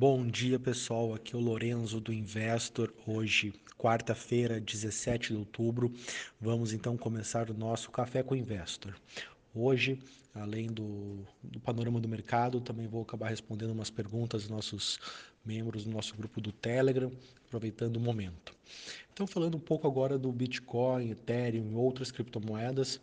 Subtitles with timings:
[0.00, 1.12] Bom dia, pessoal.
[1.12, 2.90] Aqui é o Lorenzo do Investor.
[3.06, 5.92] Hoje, quarta-feira, 17 de outubro,
[6.40, 8.94] vamos então começar o nosso Café com o Investor.
[9.54, 9.98] Hoje,
[10.34, 14.98] além do, do, panorama do mercado, também vou acabar respondendo umas perguntas dos nossos
[15.44, 17.12] membros do nosso grupo do Telegram,
[17.46, 18.56] aproveitando o momento.
[19.12, 23.00] Então, falando um pouco agora do Bitcoin, Ethereum e outras criptomoedas, o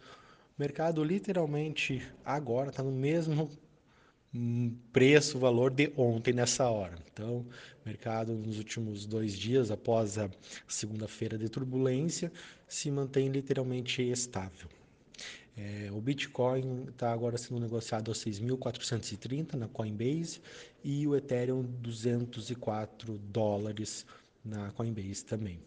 [0.57, 3.52] mercado literalmente agora está no mesmo
[4.92, 6.96] preço, valor de ontem nessa hora.
[7.11, 7.46] Então,
[7.86, 10.29] mercado nos últimos dois dias, após a
[10.68, 12.32] segunda-feira de turbulência,
[12.68, 14.68] se mantém literalmente estável.
[15.57, 20.39] É, o Bitcoin está agora sendo negociado a 6.430 na Coinbase
[20.83, 24.05] e o Ethereum 204 dólares
[24.46, 25.60] na Coinbase também.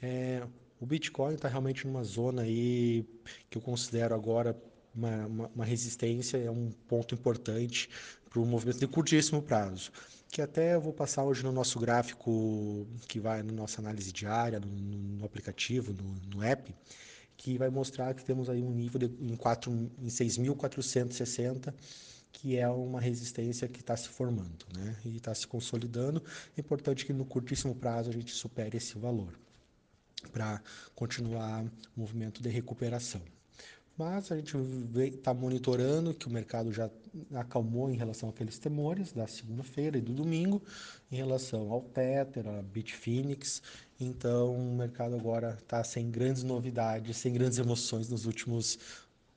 [0.00, 0.46] É,
[0.80, 3.04] o Bitcoin está realmente numa zona aí
[3.50, 4.56] que eu considero agora
[4.94, 7.88] uma, uma, uma resistência, é um ponto importante
[8.28, 9.90] para o movimento de curtíssimo prazo
[10.32, 14.58] que até eu vou passar hoje no nosso gráfico que vai na nossa análise diária,
[14.58, 16.74] no, no aplicativo, no, no, app,
[17.36, 21.74] que vai mostrar que temos aí um nível de, em, 4, em 6.460,
[22.32, 24.96] que é uma resistência que está se formando né?
[25.04, 26.24] e está se consolidando.
[26.56, 29.38] É importante que no curtíssimo prazo a gente supere esse valor
[30.32, 30.62] para
[30.94, 31.62] continuar
[31.94, 33.20] o movimento de recuperação.
[34.02, 34.56] Mas a gente
[35.14, 36.90] está monitorando que o mercado já
[37.36, 40.60] acalmou em relação àqueles temores da segunda-feira e do domingo,
[41.08, 43.62] em relação ao Tether, a Bitfinex.
[44.00, 48.76] Então o mercado agora está sem grandes novidades, sem grandes emoções nos últimos,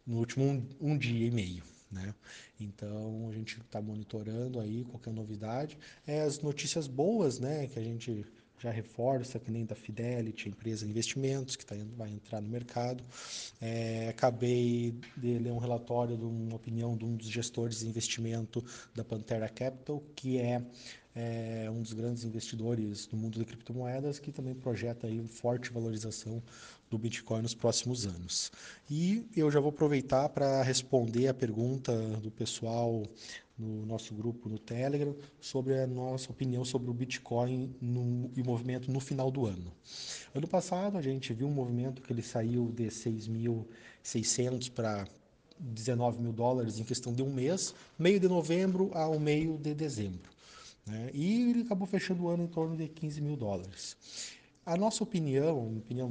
[0.04, 1.64] no último um, um dia e meio.
[1.92, 2.16] Né?
[2.60, 5.78] Então a gente está monitorando aí qualquer novidade.
[6.08, 8.26] É, as notícias boas né, que a gente
[8.60, 13.04] já reforça, que nem da Fidelity, empresa de investimentos, que tá, vai entrar no mercado.
[13.62, 18.64] É, acabei de ler um relatório de uma opinião de um dos gestores de investimento
[18.94, 20.62] da Pantera Capital, que é,
[21.16, 25.72] é um dos grandes investidores do mundo de criptomoedas, que também projeta aí uma forte
[25.72, 26.44] valorização
[26.90, 28.52] do Bitcoin nos próximos anos.
[28.90, 33.04] E eu já vou aproveitar para responder a pergunta do pessoal
[33.58, 38.46] no nosso grupo no Telegram sobre a nossa opinião sobre o Bitcoin no, e o
[38.46, 39.72] movimento no final do ano.
[40.34, 45.08] Ano passado a gente viu um movimento que ele saiu de 6.600 para
[45.58, 50.35] 19 mil dólares em questão de um mês, meio de novembro ao meio de dezembro.
[50.86, 51.10] Né?
[51.14, 53.98] E ele acabou fechando o ano em torno de 15 mil dólares.
[54.66, 56.10] A nossa opinião, opinião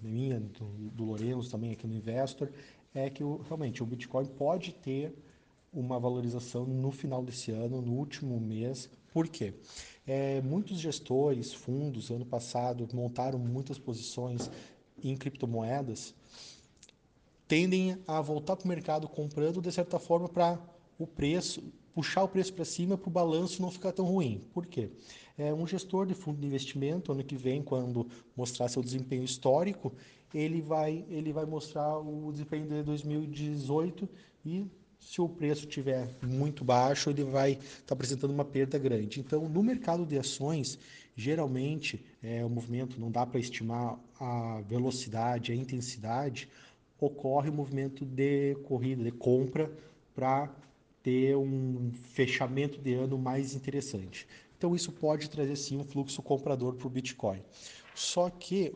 [0.00, 2.50] minha, do, do Lourenço também aqui no Investor,
[2.94, 5.12] é que o, realmente o Bitcoin pode ter
[5.72, 8.88] uma valorização no final desse ano, no último mês.
[9.12, 9.54] Por quê?
[10.06, 14.50] É, muitos gestores, fundos, ano passado, montaram muitas posições
[15.02, 16.14] em criptomoedas,
[17.46, 20.58] tendem a voltar para o mercado comprando, de certa forma, para
[20.98, 21.62] o preço,
[21.96, 24.42] puxar o preço para cima para o balanço não ficar tão ruim.
[24.52, 24.90] Por quê?
[25.38, 29.94] É, um gestor de fundo de investimento, ano que vem, quando mostrar seu desempenho histórico,
[30.34, 34.06] ele vai, ele vai mostrar o desempenho de 2018
[34.44, 34.66] e
[35.00, 39.18] se o preço estiver muito baixo, ele vai estar tá apresentando uma perda grande.
[39.18, 40.78] Então, no mercado de ações,
[41.16, 46.46] geralmente, é, o movimento não dá para estimar a velocidade, a intensidade,
[47.00, 49.72] ocorre o um movimento de corrida, de compra,
[50.14, 50.50] para
[51.06, 54.26] ter um fechamento de ano mais interessante.
[54.58, 57.40] Então, isso pode trazer sim um fluxo comprador para o Bitcoin.
[57.94, 58.74] Só que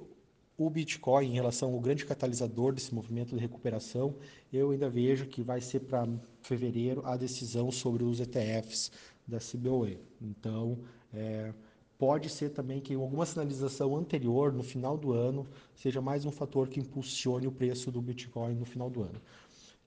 [0.56, 4.14] o Bitcoin, em relação ao grande catalisador desse movimento de recuperação,
[4.52, 6.06] eu ainda vejo que vai ser para
[6.40, 8.92] fevereiro a decisão sobre os ETFs
[9.26, 9.98] da CBOE.
[10.22, 10.78] Então,
[11.12, 11.52] é,
[11.98, 16.68] pode ser também que alguma sinalização anterior, no final do ano, seja mais um fator
[16.68, 19.20] que impulsione o preço do Bitcoin no final do ano.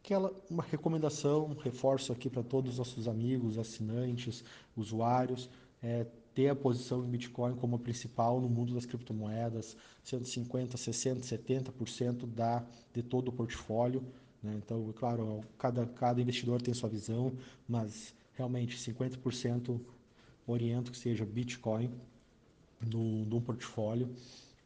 [0.03, 4.43] Aquela uma recomendação, reforço aqui para todos os nossos amigos, assinantes,
[4.75, 5.49] usuários,
[5.81, 10.73] é, ter a posição em Bitcoin como a principal no mundo das criptomoedas, sendo 50%,
[10.73, 14.03] 60%, 70% da, de todo o portfólio.
[14.41, 14.55] Né?
[14.57, 17.31] Então, é claro, cada, cada investidor tem sua visão,
[17.65, 19.79] mas realmente 50%
[20.45, 21.89] oriento que seja Bitcoin
[22.81, 24.13] no, no portfólio.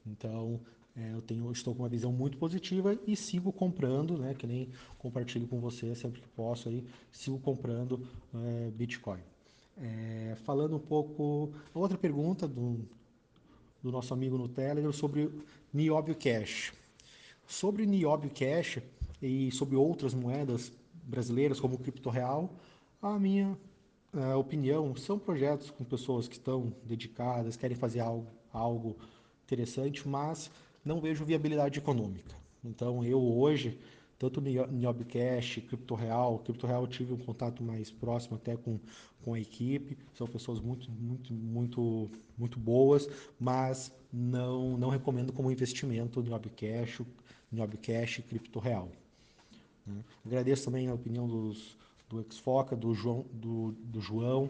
[0.04, 0.60] Então,
[0.98, 4.70] é, eu tenho, estou com uma visão muito positiva e sigo comprando, né, que nem
[4.98, 8.02] compartilho com você sempre que posso, aí, sigo comprando
[8.34, 9.20] é, Bitcoin.
[9.78, 12.80] É, falando um pouco, outra pergunta do,
[13.84, 15.30] do nosso amigo no Telegram sobre
[15.72, 16.74] Nióbio Cash.
[17.46, 18.80] Sobre Nióbio Cash
[19.22, 20.72] e sobre outras moedas
[21.04, 22.50] brasileiras como o Cripto Real,
[23.02, 23.56] a minha
[24.14, 28.98] a opinião são projetos com pessoas que estão dedicadas, querem fazer algo, algo
[29.46, 30.50] interessante, mas
[30.88, 32.36] não vejo viabilidade econômica.
[32.64, 33.78] Então eu hoje
[34.18, 36.40] tanto Niob Cash, Cripto Real.
[36.40, 38.80] Cripto Real eu tive um contato mais próximo até com,
[39.24, 43.08] com a equipe, são pessoas muito, muito, muito, muito boas,
[43.40, 47.02] mas não, não recomendo como investimento Niob Cash,
[47.52, 48.90] Niob Cash e Cripto Real.
[49.86, 50.04] Né?
[50.26, 51.78] Agradeço também a opinião dos,
[52.10, 54.50] do Exfoca, do João, do, do João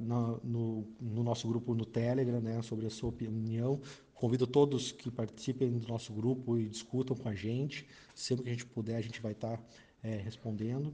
[0.00, 3.80] no, no, no, nosso grupo no Telegram, né, sobre a sua opinião.
[4.14, 7.86] Convido todos que participem do nosso grupo e discutam com a gente.
[8.14, 9.62] Sempre que a gente puder, a gente vai estar tá,
[10.02, 10.92] é, respondendo.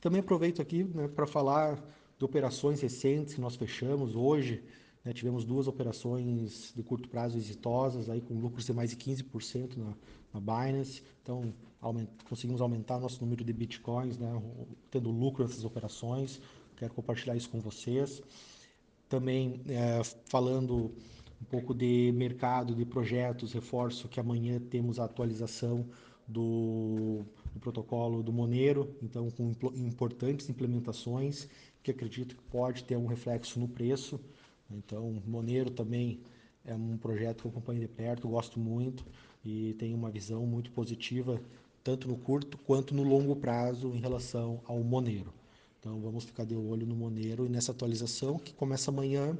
[0.00, 1.82] Também aproveito aqui né, para falar
[2.18, 4.62] de operações recentes que nós fechamos hoje.
[5.04, 9.76] Né, tivemos duas operações de curto prazo exitosas, aí com lucros de mais de 15%
[9.76, 9.94] na,
[10.32, 11.02] na Binance.
[11.22, 14.42] Então, aument, conseguimos aumentar nosso número de bitcoins, né,
[14.90, 16.40] tendo lucro nessas operações.
[16.76, 18.22] Quero compartilhar isso com vocês.
[19.08, 20.92] Também é, falando
[21.40, 25.86] um pouco de mercado, de projetos, reforço que amanhã temos a atualização
[26.26, 31.48] do, do protocolo do Monero, então com importantes implementações
[31.82, 34.18] que acredito que pode ter um reflexo no preço.
[34.70, 36.20] Então, Monero também
[36.64, 39.04] é um projeto que eu acompanho de perto, gosto muito
[39.44, 41.38] e tenho uma visão muito positiva
[41.82, 45.43] tanto no curto quanto no longo prazo em relação ao Monero.
[45.84, 49.36] Então vamos ficar de olho no Monero e nessa atualização que começa amanhã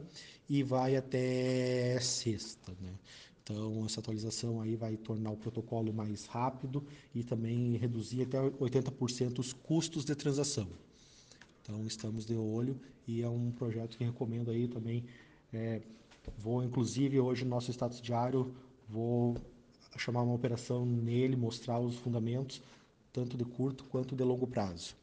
[0.47, 2.71] e vai até sexta.
[2.83, 2.93] Né?
[3.43, 9.39] Então, essa atualização aí vai tornar o protocolo mais rápido e também reduzir até 80%
[9.39, 10.69] os custos de transação.
[11.63, 15.03] Então, estamos de olho e é um projeto que recomendo aí também.
[15.51, 15.81] É,
[16.37, 18.55] vou, inclusive, hoje no nosso status diário,
[18.87, 19.35] vou
[19.97, 22.61] chamar uma operação nele, mostrar os fundamentos,
[23.15, 24.95] tanto de curto quanto de longo prazo.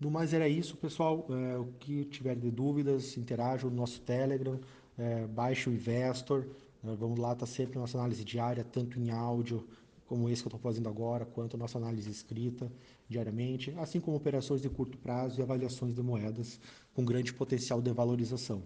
[0.00, 1.26] No mais era isso, pessoal.
[1.30, 4.60] É, o que tiver de dúvidas, interajam no nosso Telegram,
[4.96, 6.46] é, baixe o Investor.
[6.84, 9.66] É, vamos lá, está sempre nossa análise diária, tanto em áudio,
[10.06, 12.72] como esse que eu estou fazendo agora, quanto a nossa análise escrita
[13.08, 16.60] diariamente, assim como operações de curto prazo e avaliações de moedas
[16.94, 18.62] com grande potencial de valorização.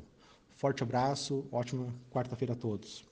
[0.56, 3.12] Forte abraço, ótima quarta-feira a todos.